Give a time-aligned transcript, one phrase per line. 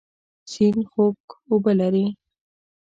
[0.51, 1.17] سیند خوږ
[1.51, 2.05] اوبه لري.